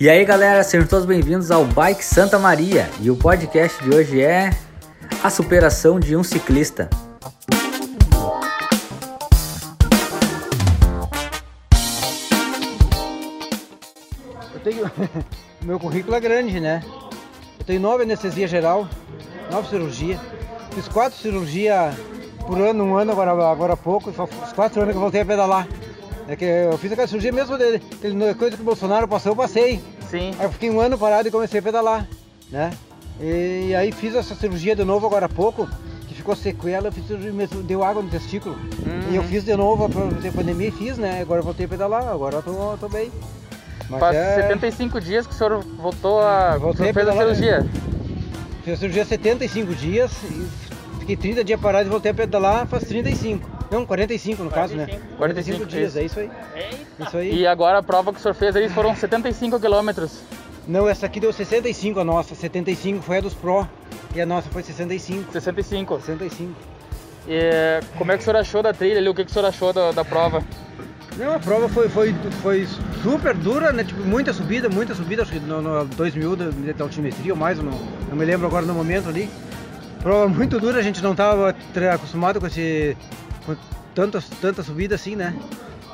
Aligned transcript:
E 0.00 0.08
aí 0.08 0.24
galera, 0.24 0.62
sejam 0.62 0.86
todos 0.86 1.04
bem-vindos 1.04 1.50
ao 1.50 1.64
Bike 1.64 2.04
Santa 2.04 2.38
Maria 2.38 2.88
e 3.00 3.10
o 3.10 3.16
podcast 3.16 3.82
de 3.82 3.90
hoje 3.90 4.22
é 4.22 4.50
a 5.24 5.28
superação 5.28 5.98
de 5.98 6.14
um 6.14 6.22
ciclista. 6.22 6.88
Eu 14.54 14.60
tenho. 14.62 14.88
Meu 15.62 15.80
currículo 15.80 16.14
é 16.14 16.20
grande, 16.20 16.60
né? 16.60 16.80
Eu 17.58 17.64
tenho 17.66 17.80
nove 17.80 18.04
anestesia 18.04 18.46
geral, 18.46 18.88
nove 19.50 19.68
cirurgia. 19.68 20.20
Fiz 20.76 20.86
quatro 20.86 21.18
cirurgias 21.18 21.96
por 22.46 22.60
ano, 22.60 22.84
um 22.84 22.96
ano 22.96 23.10
agora, 23.10 23.32
agora 23.50 23.72
há 23.72 23.76
pouco, 23.76 24.12
faz 24.12 24.52
quatro 24.52 24.80
anos 24.80 24.92
que 24.92 24.96
eu 24.96 25.02
voltei 25.02 25.22
a 25.22 25.26
pedalar. 25.26 25.66
É 26.28 26.36
que 26.36 26.44
eu 26.44 26.76
fiz 26.76 26.92
aquela 26.92 27.08
cirurgia 27.08 27.32
mesmo 27.32 27.56
dele, 27.56 27.80
coisa 28.38 28.54
que 28.54 28.60
o 28.60 28.64
Bolsonaro 28.64 29.08
passou, 29.08 29.32
eu 29.32 29.36
passei. 29.36 29.80
Sim. 30.10 30.34
Aí 30.38 30.44
eu 30.44 30.52
fiquei 30.52 30.68
um 30.68 30.78
ano 30.78 30.98
parado 30.98 31.26
e 31.26 31.30
comecei 31.30 31.58
a 31.58 31.62
pedalar, 31.62 32.06
né? 32.50 32.70
E 33.18 33.74
aí 33.74 33.90
fiz 33.90 34.14
essa 34.14 34.34
cirurgia 34.34 34.76
de 34.76 34.84
novo 34.84 35.06
agora 35.06 35.24
há 35.24 35.28
pouco, 35.28 35.66
que 36.06 36.14
ficou 36.14 36.36
sequela, 36.36 36.88
eu 36.88 36.92
fiz 36.92 37.08
mesmo, 37.32 37.62
deu 37.62 37.82
água 37.82 38.02
no 38.02 38.10
testículo. 38.10 38.54
Uhum. 38.54 39.10
E 39.10 39.16
eu 39.16 39.22
fiz 39.24 39.42
de 39.42 39.56
novo, 39.56 39.86
a 39.86 40.32
pandemia 40.32 40.68
e 40.68 40.70
fiz, 40.70 40.98
né? 40.98 41.22
Agora 41.22 41.40
eu 41.40 41.44
voltei 41.44 41.64
a 41.64 41.68
pedalar, 41.68 42.06
agora 42.06 42.36
eu 42.36 42.42
tô, 42.42 42.76
tô 42.78 42.88
bem. 42.90 43.10
Mas 43.88 43.98
Faz 43.98 44.14
é... 44.14 44.42
75 44.42 45.00
dias 45.00 45.26
que 45.26 45.32
o 45.32 45.36
senhor 45.36 45.64
voltou 45.78 46.20
a. 46.20 46.58
Voltei 46.58 46.90
a 46.90 46.94
fez 46.94 47.08
a 47.08 47.12
cirurgia. 47.12 47.66
Fiz 48.64 48.74
a 48.74 48.76
cirurgia 48.76 49.04
75 49.06 49.74
dias 49.74 50.12
e 50.24 50.46
fiquei 51.00 51.16
30 51.16 51.42
dias 51.42 51.58
parado 51.58 51.88
e 51.88 51.90
voltei 51.90 52.10
a 52.10 52.14
pedalar 52.14 52.66
faz 52.66 52.84
35. 52.84 53.57
Não, 53.70 53.84
45 53.84 54.42
no 54.42 54.50
45. 54.50 54.50
caso, 54.50 54.76
né? 54.76 55.16
45 55.16 55.66
dias, 55.66 55.96
é 55.96 56.04
isso 56.04 56.20
aí. 56.20 56.30
Isso 56.98 57.16
aí. 57.16 57.40
E 57.40 57.46
agora 57.46 57.78
a 57.78 57.82
prova 57.82 58.12
que 58.12 58.18
o 58.18 58.22
senhor 58.22 58.34
fez 58.34 58.56
aí 58.56 58.68
foram 58.68 58.94
75 58.96 59.60
quilômetros. 59.60 60.22
Não, 60.66 60.88
essa 60.88 61.06
aqui 61.06 61.20
deu 61.20 61.32
65 61.32 62.00
a 62.00 62.04
nossa, 62.04 62.34
75 62.34 63.02
foi 63.02 63.18
a 63.18 63.20
dos 63.20 63.34
Pro 63.34 63.66
e 64.14 64.20
a 64.20 64.26
nossa 64.26 64.48
foi 64.50 64.62
65. 64.62 65.32
65. 65.32 66.00
65. 66.00 66.52
E 67.26 67.80
como 67.96 68.10
é 68.10 68.16
que 68.16 68.22
o 68.22 68.24
senhor 68.24 68.38
achou 68.38 68.62
da 68.62 68.72
trilha 68.72 68.98
ali? 68.98 69.08
O 69.08 69.14
que, 69.14 69.24
que 69.24 69.30
o 69.30 69.32
senhor 69.32 69.46
achou 69.46 69.72
da, 69.72 69.92
da 69.92 70.04
prova? 70.04 70.42
Não, 71.16 71.34
a 71.34 71.38
prova 71.38 71.68
foi, 71.68 71.88
foi, 71.88 72.14
foi 72.42 72.66
super 73.02 73.34
dura, 73.34 73.72
né? 73.72 73.82
Tipo, 73.82 74.02
muita 74.02 74.32
subida, 74.32 74.68
muita 74.68 74.94
subida, 74.94 75.22
acho 75.22 75.32
que 75.32 75.40
no, 75.40 75.60
no 75.60 75.84
2000 75.84 76.36
da, 76.36 76.44
da 76.76 76.84
altimetria 76.84 77.32
ou 77.32 77.38
mais, 77.38 77.58
não, 77.58 77.72
não 78.08 78.16
me 78.16 78.24
lembro 78.24 78.46
agora 78.46 78.64
no 78.64 78.72
momento 78.72 79.08
ali. 79.08 79.28
Prova 80.00 80.28
muito 80.28 80.60
dura, 80.60 80.78
a 80.78 80.82
gente 80.82 81.02
não 81.02 81.10
estava 81.10 81.54
acostumado 81.92 82.38
com 82.40 82.46
esse 82.46 82.96
com 83.48 83.56
tanta, 83.94 84.22
tanta 84.40 84.62
subida 84.62 84.94
assim, 84.94 85.16
né? 85.16 85.34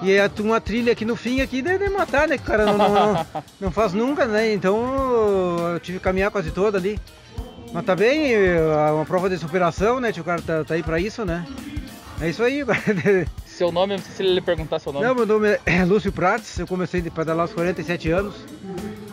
E 0.02 0.12
é 0.12 0.30
uma 0.40 0.60
trilha 0.60 0.92
aqui 0.92 1.04
no 1.04 1.16
fim 1.16 1.40
aqui 1.40 1.62
de, 1.62 1.78
de 1.78 1.88
matar, 1.88 2.26
né? 2.26 2.36
Que 2.36 2.42
o 2.42 2.46
cara 2.46 2.66
não, 2.66 2.76
não, 2.76 3.26
não, 3.60 3.70
faz 3.70 3.92
nunca, 3.92 4.26
né? 4.26 4.52
Então 4.52 5.72
eu 5.72 5.80
tive 5.80 5.98
que 5.98 6.04
caminhar 6.04 6.30
quase 6.30 6.50
toda 6.50 6.78
ali. 6.78 6.98
Mas 7.72 7.84
tá 7.84 7.96
bem, 7.96 8.34
é 8.34 8.60
uma 8.92 9.04
prova 9.04 9.28
de 9.28 9.38
superação, 9.38 10.00
né? 10.00 10.12
O 10.16 10.24
cara 10.24 10.42
tá, 10.42 10.64
tá 10.64 10.74
aí 10.74 10.82
pra 10.82 11.00
isso, 11.00 11.24
né? 11.24 11.46
É 12.20 12.28
isso 12.28 12.42
aí, 12.42 12.64
Seu 13.46 13.70
nome, 13.70 13.96
não 13.96 14.02
sei 14.02 14.12
se 14.14 14.22
ele 14.22 14.40
perguntar 14.40 14.78
seu 14.80 14.92
nome. 14.92 15.06
Não, 15.06 15.14
meu 15.14 15.26
nome 15.26 15.58
é 15.64 15.82
Lúcio 15.86 16.12
Prates, 16.12 16.58
eu 16.58 16.66
comecei 16.66 17.00
a 17.06 17.10
pedalar 17.10 17.42
aos 17.42 17.52
47 17.52 18.10
anos, 18.10 18.34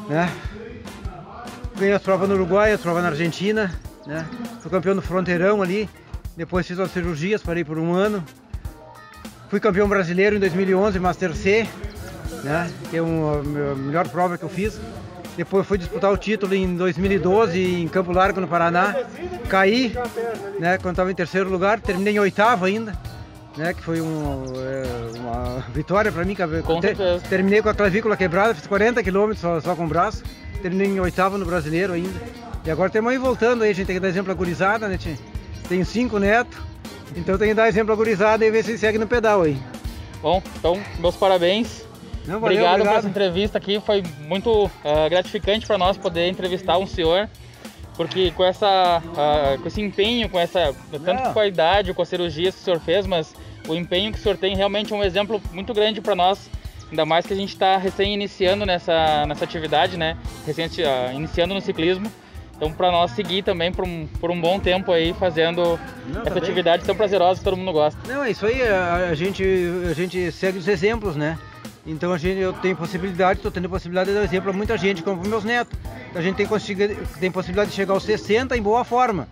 né? 0.09 0.31
Ganhei 1.78 1.94
as 1.94 2.02
provas 2.02 2.28
no 2.28 2.36
Uruguai, 2.36 2.72
as 2.72 2.81
provas 2.81 3.03
na 3.03 3.09
Argentina, 3.09 3.72
né? 4.06 4.28
Fui 4.59 4.69
campeão 4.69 4.95
no 4.95 5.02
Fronteirão 5.02 5.62
ali, 5.62 5.89
depois 6.42 6.66
fiz 6.66 6.80
as 6.80 6.89
cirurgias, 6.89 7.44
parei 7.44 7.64
por 7.64 7.78
um 7.78 7.94
ano. 7.94 8.23
Fui 9.47 9.59
campeão 9.59 9.88
brasileiro 9.88 10.38
em 10.38 10.39
2011, 10.39 11.00
Master 11.00 11.36
C, 11.36 11.67
né? 12.44 12.68
Que 12.90 12.97
é 12.97 13.02
uma, 13.02 13.41
a 13.74 13.75
melhor 13.75 14.09
prova 14.09 14.40
que 14.40 14.44
eu 14.44 14.50
fiz. 14.50 14.81
Depois 15.38 15.68
fui 15.68 15.78
disputar 15.78 16.12
o 16.12 16.18
título 16.18 16.56
em 16.56 16.75
2012 16.75 17.59
em 17.84 17.88
Campo 17.88 18.12
Largo, 18.12 18.41
no 18.41 18.47
Paraná. 18.47 18.96
Caí, 19.50 19.96
né? 20.59 20.79
Quando 20.79 20.94
estava 20.94 21.12
em 21.12 21.13
terceiro 21.13 21.47
lugar, 21.47 21.79
terminei 21.79 22.16
em 22.16 22.19
oitavo 22.19 22.66
ainda. 22.66 22.97
Né, 23.56 23.73
que 23.73 23.84
foi 23.84 24.00
um, 24.00 24.46
é, 24.56 25.19
uma 25.19 25.59
vitória 25.73 26.12
para 26.12 26.25
mim. 26.25 26.35
Com 26.66 26.79
ter, 26.79 26.97
terminei 27.29 27.62
com 27.62 27.68
a 27.68 27.73
clavícula 27.73 28.18
quebrada, 28.18 28.56
fiz 28.56 28.66
40 28.66 29.03
km 29.03 29.34
só, 29.35 29.59
só, 29.59 29.75
com 29.75 29.85
o 29.85 29.88
braço. 29.88 30.23
Terminei 30.62 30.88
em 30.88 31.00
oitavo 31.00 31.38
no 31.38 31.46
brasileiro 31.46 31.94
ainda. 31.94 32.19
E 32.66 32.72
agora 32.72 32.90
temos 32.90 33.12
aí 33.12 33.18
voltando 33.19 33.63
aí, 33.63 33.72
a 33.72 33.73
gente 33.73 33.85
tem 33.85 33.96
que 33.97 34.00
dar 34.00 34.08
exemplo 34.08 34.31
a 34.31 34.35
gurizada, 34.35 34.88
né, 34.88 34.97
tia? 34.97 35.18
Tenho 35.72 35.86
cinco 35.86 36.20
netos, 36.20 36.59
então 37.16 37.38
tem 37.38 37.48
que 37.48 37.54
dar 37.54 37.70
exemplo 37.70 37.94
a 37.94 37.96
gurizada 37.96 38.46
e 38.46 38.52
ver 38.52 38.62
se 38.62 38.78
segue 38.78 38.98
no 38.98 39.08
pedal 39.08 39.44
aí. 39.44 39.58
Bom, 40.22 40.44
então, 40.59 40.78
meus 41.00 41.16
parabéns. 41.16 41.88
Não, 42.28 42.42
valeu, 42.42 42.58
obrigado, 42.58 42.74
obrigado, 42.74 42.94
por 42.94 43.00
essa 43.00 43.08
entrevista 43.08 43.58
aqui, 43.58 43.80
foi 43.80 44.04
muito 44.28 44.66
uh, 44.66 45.09
gratificante 45.09 45.66
para 45.66 45.78
nós 45.78 45.96
poder 45.96 46.28
entrevistar 46.28 46.78
um 46.78 46.86
senhor, 46.86 47.30
porque 47.96 48.32
com 48.32 48.44
essa, 48.44 49.02
uh, 49.02 49.62
com 49.62 49.68
esse 49.70 49.80
empenho, 49.80 50.28
com 50.28 50.38
essa 50.38 50.76
tanto 51.06 51.32
com 51.32 51.40
a 51.40 51.48
idade, 51.48 51.94
com 51.94 52.02
as 52.02 52.09
cirurgias 52.09 52.53
que 52.53 52.59
o 52.59 52.64
senhor 52.66 52.80
fez, 52.82 53.08
mas 53.08 53.34
o 53.66 53.74
empenho 53.74 54.12
que 54.12 54.20
o 54.20 54.22
senhor 54.22 54.36
tem 54.36 54.58
realmente 54.58 54.92
é 54.92 54.96
um 54.98 55.02
exemplo 55.02 55.42
muito 55.53 55.74
grande 55.74 56.02
para 56.02 56.16
nós, 56.16 56.50
ainda 56.90 57.06
mais 57.06 57.26
que 57.26 57.32
a 57.32 57.38
gente 57.38 57.53
está 57.53 57.78
recém 57.78 58.14
iniciando 58.14 58.66
nessa, 58.66 59.26
nessa 59.26 59.46
atividade, 59.46 59.96
né? 59.96 60.18
Recém 60.46 60.66
uh, 60.66 61.16
iniciando 61.16 61.53
no 61.53 61.62
ciclismo. 61.62 62.12
Então, 62.61 62.72
para 62.72 62.91
nós 62.91 63.09
seguir 63.13 63.41
também 63.41 63.72
por 63.72 63.83
um, 63.83 64.05
por 64.19 64.29
um 64.29 64.39
bom 64.39 64.59
tempo 64.59 64.91
aí 64.91 65.16
fazendo 65.16 65.79
Não, 66.05 66.22
essa 66.22 66.29
tá 66.29 66.38
atividade 66.38 66.85
tão 66.85 66.95
prazerosa 66.95 67.39
que 67.39 67.44
todo 67.44 67.57
mundo 67.57 67.73
gosta. 67.73 67.99
Não, 68.07 68.23
é 68.23 68.29
isso 68.29 68.45
aí, 68.45 68.61
a, 68.61 69.09
a, 69.09 69.16
gente, 69.16 69.44
a 69.89 69.94
gente 69.95 70.31
segue 70.31 70.59
os 70.59 70.67
exemplos, 70.67 71.16
né? 71.16 71.39
Então 71.88 72.13
a 72.13 72.19
gente, 72.19 72.39
eu 72.39 72.53
tenho 72.53 72.75
possibilidade, 72.75 73.39
estou 73.39 73.51
tendo 73.51 73.67
possibilidade 73.67 74.11
de 74.11 74.16
dar 74.16 74.23
exemplo 74.23 74.51
a 74.51 74.53
muita 74.53 74.77
gente, 74.77 75.01
como 75.01 75.27
meus 75.27 75.44
netos. 75.44 75.75
A 76.13 76.22
gente 76.22 76.35
tem, 76.35 76.45
tem 77.19 77.31
possibilidade 77.31 77.72
de 77.72 77.75
chegar 77.75 77.95
aos 77.95 78.03
60 78.03 78.55
em 78.55 78.61
boa 78.61 78.83
forma. 78.83 79.28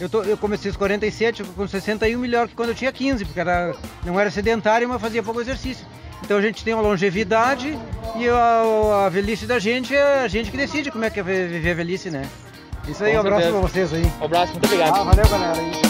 Eu, 0.00 0.08
tô, 0.08 0.22
eu 0.22 0.38
comecei 0.38 0.70
aos 0.70 0.76
47, 0.78 1.44
com 1.44 1.68
61 1.68 2.18
melhor 2.18 2.48
que 2.48 2.54
quando 2.54 2.70
eu 2.70 2.74
tinha 2.74 2.90
15, 2.90 3.26
porque 3.26 3.40
era, 3.40 3.74
não 4.06 4.18
era 4.18 4.30
sedentário, 4.30 4.88
mas 4.88 5.02
fazia 5.02 5.22
pouco 5.22 5.42
exercício. 5.42 5.84
Então 6.24 6.38
a 6.38 6.40
gente 6.40 6.64
tem 6.64 6.72
uma 6.72 6.82
longevidade 6.82 7.78
e 8.16 8.26
a, 8.26 9.04
a 9.04 9.08
velhice 9.10 9.44
da 9.44 9.58
gente 9.58 9.94
é 9.94 10.20
a 10.20 10.28
gente 10.28 10.50
que 10.50 10.56
decide 10.56 10.90
como 10.90 11.04
é 11.04 11.10
que 11.10 11.20
é 11.20 11.22
viver 11.22 11.72
a 11.72 11.74
velhice, 11.74 12.10
né? 12.10 12.26
Isso 12.90 13.04
aí, 13.04 13.16
um 13.16 13.20
abraço 13.20 13.48
pra 13.48 13.60
vocês 13.60 13.92
aí. 13.92 14.12
Um 14.20 14.24
abraço, 14.24 14.52
muito 14.52 14.64
obrigado. 14.64 14.96
Ah, 14.96 15.04
valeu, 15.04 15.28
galera. 15.28 15.89